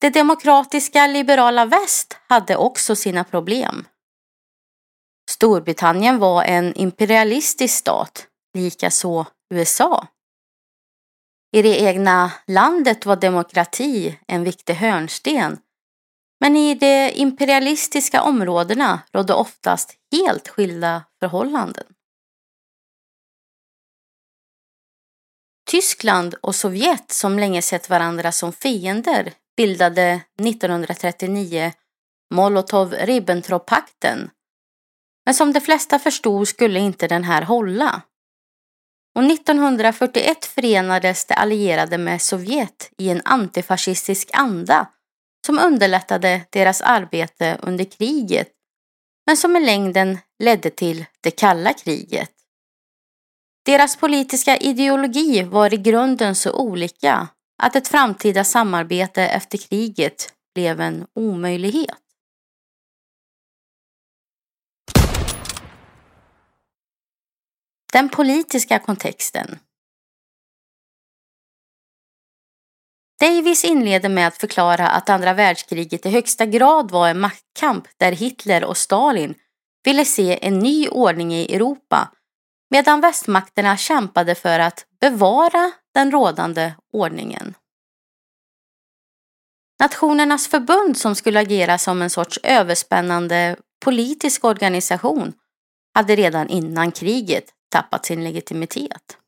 Det 0.00 0.10
demokratiska 0.10 1.06
liberala 1.06 1.64
väst 1.64 2.16
hade 2.28 2.56
också 2.56 2.96
sina 2.96 3.24
problem. 3.24 3.86
Storbritannien 5.30 6.18
var 6.18 6.44
en 6.44 6.74
imperialistisk 6.74 7.78
stat, 7.78 8.26
likaså 8.54 9.26
USA. 9.54 10.06
I 11.52 11.62
det 11.62 11.80
egna 11.80 12.32
landet 12.46 13.06
var 13.06 13.16
demokrati 13.16 14.18
en 14.26 14.44
viktig 14.44 14.74
hörnsten, 14.74 15.58
men 16.40 16.56
i 16.56 16.74
de 16.74 17.10
imperialistiska 17.14 18.22
områdena 18.22 19.02
rådde 19.12 19.34
oftast 19.34 19.96
helt 20.12 20.48
skilda 20.48 21.04
förhållanden. 21.20 21.84
Tyskland 25.70 26.34
och 26.34 26.54
Sovjet 26.54 27.12
som 27.12 27.38
länge 27.38 27.62
sett 27.62 27.90
varandra 27.90 28.32
som 28.32 28.52
fiender 28.52 29.32
bildade 29.56 30.20
1939 30.40 31.72
Molotov-Ribbentrop-pakten. 32.34 34.30
Men 35.24 35.34
som 35.34 35.52
de 35.52 35.60
flesta 35.60 35.98
förstod 35.98 36.48
skulle 36.48 36.80
inte 36.80 37.08
den 37.08 37.24
här 37.24 37.42
hålla. 37.42 38.02
Och 39.14 39.24
1941 39.24 40.44
förenades 40.44 41.24
de 41.24 41.34
allierade 41.34 41.98
med 41.98 42.22
Sovjet 42.22 42.90
i 42.98 43.08
en 43.08 43.22
antifascistisk 43.24 44.30
anda 44.32 44.86
som 45.46 45.58
underlättade 45.58 46.40
deras 46.50 46.80
arbete 46.80 47.58
under 47.62 47.84
kriget 47.84 48.48
men 49.26 49.36
som 49.36 49.56
i 49.56 49.60
längden 49.60 50.18
ledde 50.38 50.70
till 50.70 51.04
det 51.20 51.30
kalla 51.30 51.72
kriget. 51.72 52.30
Deras 53.64 53.96
politiska 53.96 54.56
ideologi 54.56 55.42
var 55.42 55.74
i 55.74 55.76
grunden 55.76 56.34
så 56.34 56.52
olika 56.52 57.28
att 57.62 57.76
ett 57.76 57.88
framtida 57.88 58.44
samarbete 58.44 59.22
efter 59.22 59.58
kriget 59.58 60.32
blev 60.54 60.80
en 60.80 61.06
omöjlighet. 61.14 61.98
Den 67.92 68.08
politiska 68.08 68.78
kontexten 68.78 69.58
Davis 73.20 73.64
inleder 73.64 74.08
med 74.08 74.26
att 74.26 74.36
förklara 74.36 74.88
att 74.88 75.08
andra 75.08 75.32
världskriget 75.32 76.06
i 76.06 76.10
högsta 76.10 76.46
grad 76.46 76.90
var 76.90 77.08
en 77.08 77.20
maktkamp 77.20 77.84
där 77.96 78.12
Hitler 78.12 78.64
och 78.64 78.76
Stalin 78.76 79.34
ville 79.84 80.04
se 80.04 80.46
en 80.46 80.58
ny 80.58 80.88
ordning 80.88 81.34
i 81.34 81.54
Europa 81.54 82.12
medan 82.70 83.00
västmakterna 83.00 83.76
kämpade 83.76 84.34
för 84.34 84.58
att 84.58 84.86
bevara 85.00 85.72
den 85.94 86.10
rådande 86.10 86.74
ordningen. 86.92 87.54
Nationernas 89.80 90.48
förbund 90.48 90.98
som 90.98 91.14
skulle 91.14 91.40
agera 91.40 91.78
som 91.78 92.02
en 92.02 92.10
sorts 92.10 92.38
överspännande 92.42 93.56
politisk 93.84 94.44
organisation 94.44 95.32
hade 95.94 96.16
redan 96.16 96.48
innan 96.48 96.92
kriget 96.92 97.54
tappat 97.72 98.06
sin 98.06 98.24
legitimitet. 98.24 99.18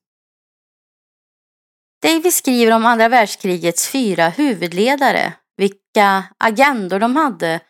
Davis 2.03 2.37
skriver 2.37 2.73
om 2.73 2.87
andra 2.87 3.09
världskrigets 3.09 3.89
fyra 3.89 4.29
huvudledare, 4.29 5.33
vilka 5.57 6.25
agendor 6.39 6.99
de 6.99 7.17
hade 7.17 7.61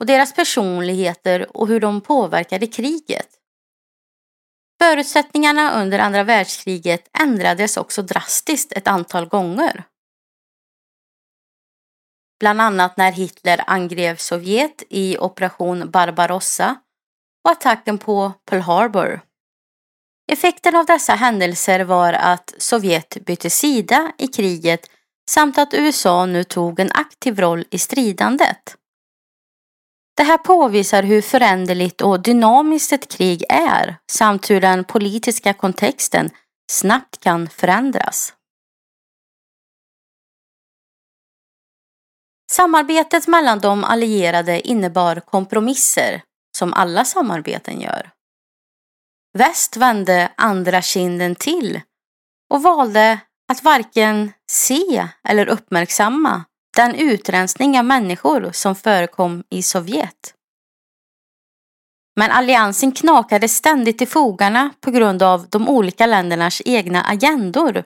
och 0.00 0.06
deras 0.06 0.34
personligheter 0.34 1.56
och 1.56 1.68
hur 1.68 1.80
de 1.80 2.00
påverkade 2.00 2.66
kriget. 2.66 3.28
Förutsättningarna 4.82 5.82
under 5.82 5.98
andra 5.98 6.24
världskriget 6.24 7.10
ändrades 7.18 7.76
också 7.76 8.02
drastiskt 8.02 8.72
ett 8.72 8.86
antal 8.86 9.26
gånger. 9.26 9.84
Bland 12.40 12.60
annat 12.60 12.96
när 12.96 13.12
Hitler 13.12 13.64
angrep 13.66 14.20
Sovjet 14.20 14.82
i 14.90 15.18
operation 15.18 15.90
Barbarossa 15.90 16.76
och 17.44 17.50
attacken 17.50 17.98
på 17.98 18.32
Pearl 18.44 18.60
Harbor. 18.60 19.20
Effekten 20.32 20.76
av 20.76 20.86
dessa 20.86 21.14
händelser 21.14 21.80
var 21.80 22.12
att 22.12 22.54
Sovjet 22.58 23.16
bytte 23.26 23.50
sida 23.50 24.12
i 24.18 24.26
kriget 24.26 24.90
samt 25.30 25.58
att 25.58 25.74
USA 25.74 26.26
nu 26.26 26.44
tog 26.44 26.80
en 26.80 26.90
aktiv 26.94 27.40
roll 27.40 27.64
i 27.70 27.78
stridandet. 27.78 28.76
Det 30.16 30.22
här 30.22 30.38
påvisar 30.38 31.02
hur 31.02 31.22
föränderligt 31.22 32.00
och 32.00 32.22
dynamiskt 32.22 32.92
ett 32.92 33.08
krig 33.08 33.44
är 33.48 33.96
samt 34.12 34.50
hur 34.50 34.60
den 34.60 34.84
politiska 34.84 35.54
kontexten 35.54 36.30
snabbt 36.72 37.20
kan 37.20 37.48
förändras. 37.48 38.34
Samarbetet 42.52 43.28
mellan 43.28 43.58
de 43.58 43.84
allierade 43.84 44.68
innebar 44.68 45.20
kompromisser, 45.20 46.22
som 46.56 46.72
alla 46.72 47.04
samarbeten 47.04 47.80
gör. 47.80 48.10
Väst 49.38 49.76
vände 49.76 50.32
andra 50.36 50.82
kinden 50.82 51.34
till 51.34 51.80
och 52.50 52.62
valde 52.62 53.20
att 53.52 53.62
varken 53.62 54.32
se 54.50 55.08
eller 55.28 55.46
uppmärksamma 55.46 56.44
den 56.76 56.94
utrensning 56.94 57.78
av 57.78 57.84
människor 57.84 58.50
som 58.52 58.76
förekom 58.76 59.44
i 59.50 59.62
Sovjet. 59.62 60.34
Men 62.16 62.30
alliansen 62.30 62.92
knakade 62.92 63.48
ständigt 63.48 64.02
i 64.02 64.06
fogarna 64.06 64.70
på 64.80 64.90
grund 64.90 65.22
av 65.22 65.48
de 65.48 65.68
olika 65.68 66.06
ländernas 66.06 66.62
egna 66.64 67.02
agendor 67.02 67.84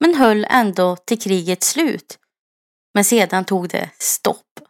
men 0.00 0.14
höll 0.14 0.46
ändå 0.50 0.96
till 0.96 1.20
krigets 1.20 1.68
slut. 1.68 2.18
Men 2.94 3.04
sedan 3.04 3.44
tog 3.44 3.68
det 3.68 3.90
stopp. 3.98 4.60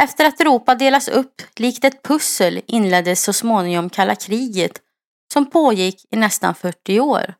Efter 0.00 0.24
att 0.24 0.40
Europa 0.40 0.74
delas 0.74 1.08
upp 1.08 1.42
likt 1.56 1.84
ett 1.84 2.02
pussel 2.02 2.62
inleddes 2.66 3.22
så 3.22 3.32
småningom 3.32 3.90
kalla 3.90 4.14
kriget 4.14 4.82
som 5.32 5.50
pågick 5.50 6.04
i 6.10 6.16
nästan 6.16 6.54
40 6.54 7.00
år. 7.00 7.34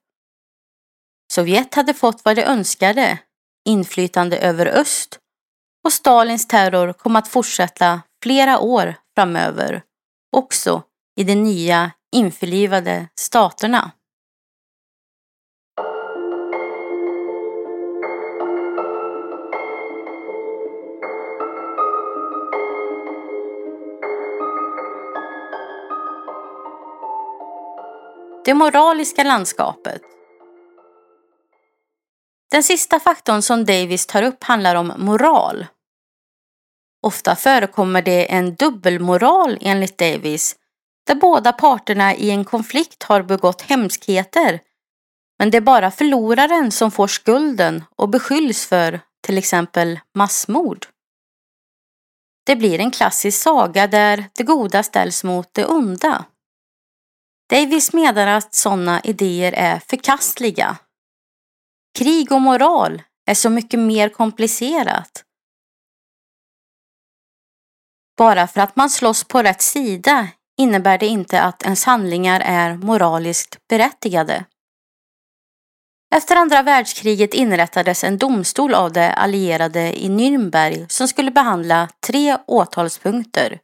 Sovjet 1.32 1.74
hade 1.74 1.94
fått 1.94 2.24
vad 2.24 2.36
de 2.36 2.42
önskade, 2.42 3.18
inflytande 3.68 4.38
över 4.38 4.66
öst 4.66 5.18
och 5.84 5.92
Stalins 5.92 6.48
terror 6.48 6.92
kom 6.92 7.16
att 7.16 7.28
fortsätta 7.28 8.02
flera 8.22 8.58
år 8.58 8.94
framöver, 9.14 9.82
också 10.36 10.82
i 11.16 11.24
de 11.24 11.34
nya 11.34 11.90
införlivade 12.16 13.08
staterna. 13.20 13.90
Det 28.46 28.54
moraliska 28.54 29.24
landskapet. 29.24 30.02
Den 32.50 32.62
sista 32.62 33.00
faktorn 33.00 33.42
som 33.42 33.64
Davis 33.64 34.06
tar 34.06 34.22
upp 34.22 34.44
handlar 34.44 34.74
om 34.74 34.92
moral. 34.96 35.66
Ofta 37.02 37.36
förekommer 37.36 38.02
det 38.02 38.32
en 38.32 38.54
dubbelmoral 38.54 39.58
enligt 39.60 39.98
Davis 39.98 40.56
där 41.06 41.14
båda 41.14 41.52
parterna 41.52 42.14
i 42.14 42.30
en 42.30 42.44
konflikt 42.44 43.02
har 43.02 43.22
begått 43.22 43.62
hemskheter 43.62 44.60
men 45.38 45.50
det 45.50 45.56
är 45.56 45.60
bara 45.60 45.90
förloraren 45.90 46.72
som 46.72 46.90
får 46.90 47.06
skulden 47.06 47.84
och 47.96 48.08
beskylls 48.08 48.66
för 48.66 49.00
till 49.26 49.38
exempel 49.38 50.00
massmord. 50.14 50.86
Det 52.44 52.56
blir 52.56 52.78
en 52.78 52.90
klassisk 52.90 53.42
saga 53.42 53.86
där 53.86 54.24
det 54.36 54.44
goda 54.44 54.82
ställs 54.82 55.24
mot 55.24 55.54
det 55.54 55.66
onda. 55.66 56.24
Davis 57.50 57.92
menar 57.92 58.26
att 58.26 58.54
sådana 58.54 59.00
idéer 59.00 59.52
är 59.52 59.78
förkastliga. 59.78 60.76
Krig 61.98 62.32
och 62.32 62.40
moral 62.40 63.02
är 63.26 63.34
så 63.34 63.50
mycket 63.50 63.80
mer 63.80 64.08
komplicerat. 64.08 65.24
Bara 68.18 68.46
för 68.46 68.60
att 68.60 68.76
man 68.76 68.90
slåss 68.90 69.24
på 69.24 69.42
rätt 69.42 69.62
sida 69.62 70.28
innebär 70.58 70.98
det 70.98 71.06
inte 71.06 71.42
att 71.42 71.62
ens 71.62 71.84
handlingar 71.84 72.40
är 72.40 72.74
moraliskt 72.74 73.58
berättigade. 73.68 74.44
Efter 76.14 76.36
andra 76.36 76.62
världskriget 76.62 77.34
inrättades 77.34 78.04
en 78.04 78.18
domstol 78.18 78.74
av 78.74 78.92
de 78.92 79.08
allierade 79.16 80.04
i 80.04 80.08
Nürnberg 80.08 80.88
som 80.88 81.08
skulle 81.08 81.30
behandla 81.30 81.88
tre 82.06 82.38
åtalspunkter. 82.46 83.58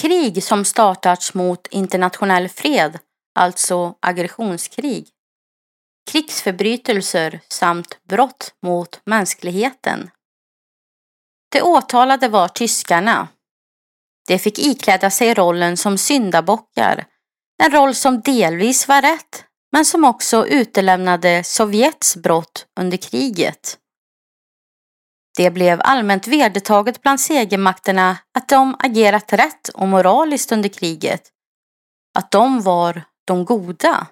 Krig 0.00 0.42
som 0.42 0.64
startats 0.64 1.34
mot 1.34 1.66
internationell 1.66 2.48
fred, 2.48 2.98
alltså 3.34 3.94
aggressionskrig. 4.00 5.08
Krigsförbrytelser 6.10 7.40
samt 7.48 7.98
brott 8.08 8.54
mot 8.62 9.00
mänskligheten. 9.06 10.10
De 11.52 11.62
åtalade 11.62 12.28
var 12.28 12.48
tyskarna. 12.48 13.28
De 14.26 14.38
fick 14.38 14.58
ikläda 14.58 15.10
sig 15.10 15.34
rollen 15.34 15.76
som 15.76 15.98
syndabockar, 15.98 17.06
en 17.62 17.70
roll 17.70 17.94
som 17.94 18.20
delvis 18.20 18.88
var 18.88 19.02
rätt 19.02 19.44
men 19.72 19.84
som 19.84 20.04
också 20.04 20.46
utelämnade 20.46 21.44
Sovjets 21.44 22.16
brott 22.16 22.66
under 22.80 22.96
kriget. 22.96 23.78
Det 25.36 25.50
blev 25.50 25.80
allmänt 25.84 26.26
vedertaget 26.26 27.02
bland 27.02 27.20
segermakterna 27.20 28.18
att 28.34 28.48
de 28.48 28.76
agerat 28.78 29.32
rätt 29.32 29.68
och 29.68 29.88
moraliskt 29.88 30.52
under 30.52 30.68
kriget. 30.68 31.22
Att 32.18 32.30
de 32.30 32.60
var 32.60 33.02
de 33.24 33.44
goda. 33.44 34.06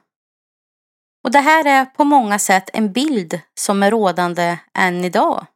Och 1.24 1.30
det 1.30 1.40
här 1.40 1.66
är 1.66 1.84
på 1.84 2.04
många 2.04 2.38
sätt 2.38 2.70
en 2.72 2.92
bild 2.92 3.40
som 3.60 3.82
är 3.82 3.90
rådande 3.90 4.58
än 4.74 5.04
idag. 5.04 5.46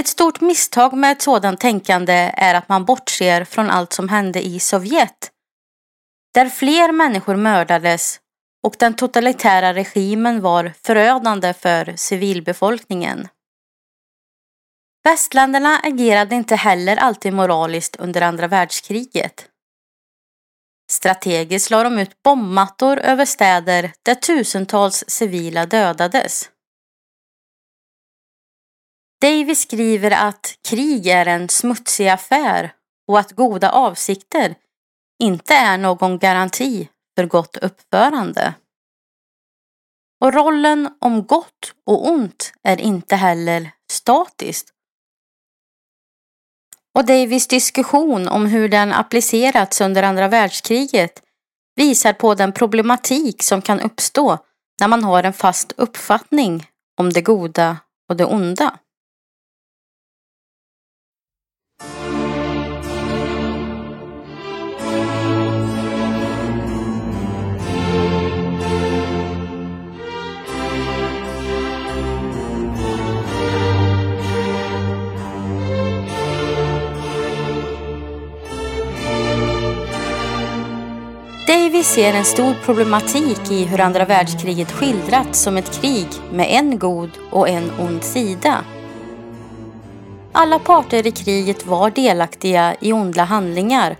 Ett 0.00 0.06
stort 0.06 0.40
misstag 0.40 0.92
med 0.92 1.12
ett 1.12 1.22
sådant 1.22 1.60
tänkande 1.60 2.32
är 2.34 2.54
att 2.54 2.68
man 2.68 2.84
bortser 2.84 3.44
från 3.44 3.70
allt 3.70 3.92
som 3.92 4.08
hände 4.08 4.46
i 4.46 4.60
Sovjet. 4.60 5.30
Där 6.34 6.48
fler 6.48 6.92
människor 6.92 7.36
mördades 7.36 8.20
och 8.62 8.74
den 8.78 8.94
totalitära 8.94 9.74
regimen 9.74 10.40
var 10.40 10.72
förödande 10.82 11.54
för 11.54 11.96
civilbefolkningen. 11.96 13.28
Västländerna 15.08 15.78
agerade 15.78 16.34
inte 16.34 16.56
heller 16.56 16.96
alltid 16.96 17.32
moraliskt 17.32 17.96
under 17.96 18.22
andra 18.22 18.48
världskriget. 18.48 19.48
Strategiskt 20.90 21.70
la 21.70 21.82
de 21.82 21.98
ut 21.98 22.22
bombmattor 22.22 22.98
över 22.98 23.24
städer 23.24 23.92
där 24.02 24.14
tusentals 24.14 25.04
civila 25.08 25.66
dödades. 25.66 26.50
Davis 29.20 29.60
skriver 29.60 30.10
att 30.10 30.58
krig 30.68 31.06
är 31.06 31.26
en 31.26 31.48
smutsig 31.48 32.08
affär 32.08 32.72
och 33.06 33.18
att 33.18 33.32
goda 33.32 33.70
avsikter 33.70 34.54
inte 35.22 35.54
är 35.54 35.78
någon 35.78 36.18
garanti 36.18 36.88
för 37.16 37.26
gott 37.26 37.56
uppförande. 37.56 38.54
Och 40.20 40.34
rollen 40.34 40.96
om 41.00 41.26
gott 41.26 41.74
och 41.86 42.08
ont 42.08 42.52
är 42.62 42.80
inte 42.80 43.16
heller 43.16 43.70
statiskt. 43.92 44.74
Och 46.98 47.04
Davis 47.04 47.48
diskussion 47.48 48.28
om 48.28 48.46
hur 48.46 48.68
den 48.68 48.92
applicerats 48.92 49.80
under 49.80 50.02
andra 50.02 50.28
världskriget 50.28 51.22
visar 51.76 52.12
på 52.12 52.34
den 52.34 52.52
problematik 52.52 53.42
som 53.42 53.62
kan 53.62 53.80
uppstå 53.80 54.38
när 54.80 54.88
man 54.88 55.04
har 55.04 55.22
en 55.22 55.32
fast 55.32 55.72
uppfattning 55.76 56.66
om 57.00 57.12
det 57.12 57.20
goda 57.20 57.76
och 58.08 58.16
det 58.16 58.24
onda. 58.24 58.78
Davis 81.78 81.94
ser 81.94 82.14
en 82.14 82.24
stor 82.24 82.54
problematik 82.64 83.50
i 83.50 83.64
hur 83.64 83.80
andra 83.80 84.04
världskriget 84.04 84.72
skildrats 84.72 85.42
som 85.42 85.56
ett 85.56 85.80
krig 85.80 86.06
med 86.32 86.46
en 86.50 86.78
god 86.78 87.10
och 87.30 87.48
en 87.48 87.70
ond 87.80 88.04
sida. 88.04 88.64
Alla 90.32 90.58
parter 90.58 91.06
i 91.06 91.10
kriget 91.10 91.66
var 91.66 91.90
delaktiga 91.90 92.76
i 92.80 92.92
onda 92.92 93.24
handlingar 93.24 93.96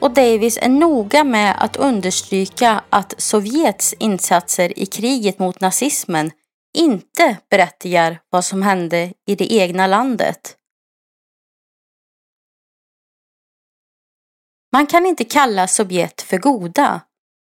och 0.00 0.10
Davis 0.10 0.58
är 0.62 0.68
noga 0.68 1.24
med 1.24 1.56
att 1.58 1.76
understryka 1.76 2.82
att 2.90 3.14
Sovjets 3.18 3.92
insatser 3.92 4.78
i 4.78 4.86
kriget 4.86 5.38
mot 5.38 5.60
nazismen 5.60 6.30
inte 6.78 7.36
berättigar 7.50 8.20
vad 8.30 8.44
som 8.44 8.62
hände 8.62 9.12
i 9.26 9.34
det 9.34 9.52
egna 9.52 9.86
landet. 9.86 10.56
Man 14.72 14.86
kan 14.86 15.06
inte 15.06 15.24
kalla 15.24 15.68
Sovjet 15.68 16.22
för 16.22 16.38
goda 16.38 17.00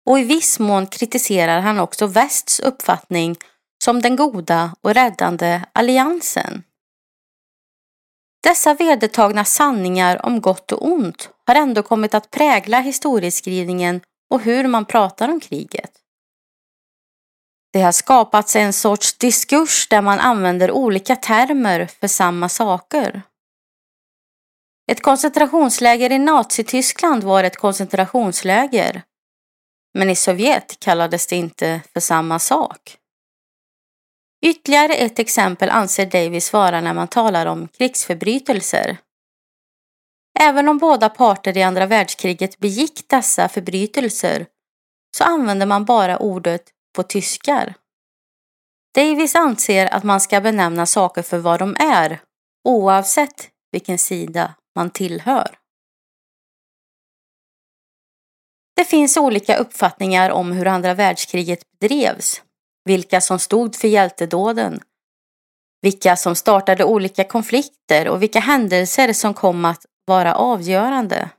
och 0.06 0.18
i 0.18 0.24
viss 0.24 0.58
mån 0.58 0.86
kritiserar 0.86 1.60
han 1.60 1.78
också 1.78 2.06
västs 2.06 2.60
uppfattning 2.60 3.36
som 3.84 4.02
den 4.02 4.16
goda 4.16 4.74
och 4.80 4.94
räddande 4.94 5.62
alliansen. 5.72 6.62
Dessa 8.42 8.74
vedertagna 8.74 9.44
sanningar 9.44 10.26
om 10.26 10.40
gott 10.40 10.72
och 10.72 10.86
ont 10.86 11.30
har 11.46 11.54
ändå 11.54 11.82
kommit 11.82 12.14
att 12.14 12.30
prägla 12.30 12.80
historieskrivningen 12.80 14.00
och 14.30 14.40
hur 14.40 14.68
man 14.68 14.84
pratar 14.84 15.28
om 15.28 15.40
kriget. 15.40 15.90
Det 17.72 17.80
har 17.80 17.92
skapats 17.92 18.56
en 18.56 18.72
sorts 18.72 19.18
diskurs 19.18 19.88
där 19.88 20.02
man 20.02 20.18
använder 20.18 20.70
olika 20.70 21.16
termer 21.16 21.86
för 21.86 22.08
samma 22.08 22.48
saker. 22.48 23.22
Ett 24.90 25.02
koncentrationsläger 25.02 26.12
i 26.12 26.18
Nazityskland 26.18 27.24
var 27.24 27.44
ett 27.44 27.56
koncentrationsläger. 27.56 29.02
Men 29.94 30.10
i 30.10 30.16
Sovjet 30.16 30.80
kallades 30.80 31.26
det 31.26 31.36
inte 31.36 31.80
för 31.92 32.00
samma 32.00 32.38
sak. 32.38 32.96
Ytterligare 34.42 34.94
ett 34.94 35.18
exempel 35.18 35.70
anser 35.70 36.06
Davis 36.06 36.52
vara 36.52 36.80
när 36.80 36.94
man 36.94 37.08
talar 37.08 37.46
om 37.46 37.68
krigsförbrytelser. 37.68 38.98
Även 40.38 40.68
om 40.68 40.78
båda 40.78 41.08
parter 41.08 41.56
i 41.56 41.62
andra 41.62 41.86
världskriget 41.86 42.58
begick 42.58 43.08
dessa 43.08 43.48
förbrytelser 43.48 44.46
så 45.16 45.24
använder 45.24 45.66
man 45.66 45.84
bara 45.84 46.18
ordet 46.18 46.62
på 46.96 47.02
tyskar. 47.02 47.74
Davis 48.94 49.34
anser 49.34 49.86
att 49.86 50.04
man 50.04 50.20
ska 50.20 50.40
benämna 50.40 50.86
saker 50.86 51.22
för 51.22 51.38
vad 51.38 51.58
de 51.58 51.76
är 51.80 52.20
oavsett 52.64 53.50
vilken 53.72 53.98
sida 53.98 54.54
man 54.74 54.90
tillhör. 54.90 55.59
Det 58.80 58.84
finns 58.84 59.16
olika 59.16 59.56
uppfattningar 59.56 60.30
om 60.30 60.52
hur 60.52 60.66
andra 60.66 60.94
världskriget 60.94 61.60
bedrevs, 61.80 62.42
vilka 62.84 63.20
som 63.20 63.38
stod 63.38 63.76
för 63.76 63.88
hjältedåden, 63.88 64.80
vilka 65.82 66.16
som 66.16 66.34
startade 66.34 66.84
olika 66.84 67.24
konflikter 67.24 68.08
och 68.08 68.22
vilka 68.22 68.40
händelser 68.40 69.12
som 69.12 69.34
kom 69.34 69.64
att 69.64 69.86
vara 70.06 70.34
avgörande. 70.34 71.30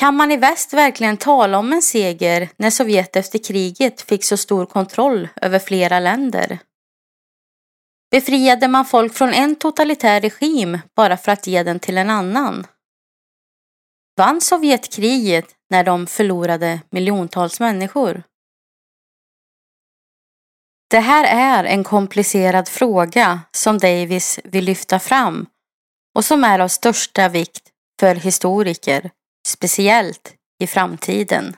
Kan 0.00 0.16
man 0.16 0.32
i 0.32 0.36
väst 0.36 0.72
verkligen 0.72 1.16
tala 1.16 1.58
om 1.58 1.72
en 1.72 1.82
seger 1.82 2.48
när 2.56 2.70
Sovjet 2.70 3.16
efter 3.16 3.38
kriget 3.38 4.00
fick 4.00 4.24
så 4.24 4.36
stor 4.36 4.66
kontroll 4.66 5.28
över 5.42 5.58
flera 5.58 6.00
länder? 6.00 6.58
Befriade 8.10 8.68
man 8.68 8.84
folk 8.84 9.14
från 9.14 9.32
en 9.32 9.56
totalitär 9.56 10.20
regim 10.20 10.78
bara 10.96 11.16
för 11.16 11.32
att 11.32 11.46
ge 11.46 11.62
den 11.62 11.80
till 11.80 11.98
en 11.98 12.10
annan? 12.10 12.66
Vann 14.16 14.40
Sovjet 14.40 14.92
kriget 14.92 15.46
när 15.70 15.84
de 15.84 16.06
förlorade 16.06 16.80
miljontals 16.90 17.60
människor? 17.60 18.22
Det 20.90 21.00
här 21.00 21.24
är 21.24 21.64
en 21.64 21.84
komplicerad 21.84 22.68
fråga 22.68 23.40
som 23.52 23.78
Davis 23.78 24.40
vill 24.44 24.64
lyfta 24.64 24.98
fram 24.98 25.46
och 26.14 26.24
som 26.24 26.44
är 26.44 26.58
av 26.58 26.68
största 26.68 27.28
vikt 27.28 27.70
för 28.00 28.14
historiker, 28.14 29.10
speciellt 29.46 30.34
i 30.62 30.66
framtiden. 30.66 31.56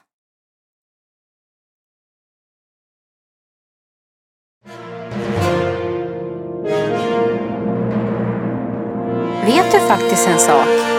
Vet 9.47 9.73
du 9.73 9.79
faktiskt 9.79 10.29
en 10.29 10.39
sak? 10.39 10.96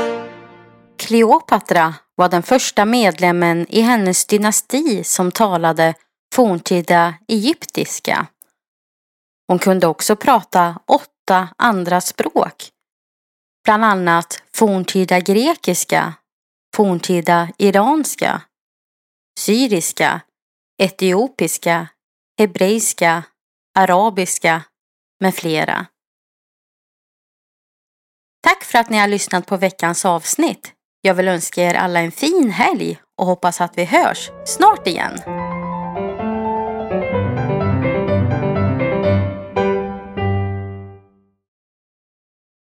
Kleopatra 1.08 1.96
var 2.16 2.30
den 2.30 2.44
första 2.44 2.86
medlemmen 2.86 3.66
i 3.70 3.82
hennes 3.82 4.26
dynasti 4.26 5.04
som 5.04 5.32
talade 5.32 5.94
forntida 6.36 7.14
egyptiska. 7.28 8.28
Hon 9.48 9.60
kunde 9.60 9.88
också 9.88 10.16
prata 10.16 10.80
åtta 10.86 11.50
andra 11.58 12.02
språk. 12.02 12.70
Bland 13.64 13.86
annat 13.86 14.44
forntida 14.54 15.20
grekiska, 15.20 16.14
forntida 16.76 17.50
iranska, 17.58 18.42
syriska, 19.40 20.22
etiopiska, 20.78 21.88
hebreiska, 22.38 23.24
arabiska 23.76 24.64
med 25.20 25.36
flera. 25.36 25.86
Tack 28.44 28.64
för 28.64 28.80
att 28.80 28.90
ni 28.90 28.98
har 28.98 29.08
lyssnat 29.08 29.46
på 29.46 29.58
veckans 29.58 30.06
avsnitt. 30.06 30.74
Jag 31.08 31.14
vill 31.14 31.28
önska 31.28 31.64
er 31.64 31.74
alla 31.74 32.00
en 32.00 32.12
fin 32.12 32.52
helg 32.52 32.98
och 33.18 33.26
hoppas 33.26 33.62
att 33.62 33.78
vi 33.78 33.86
hörs 33.86 34.32
snart 34.46 34.88
igen. 34.88 35.20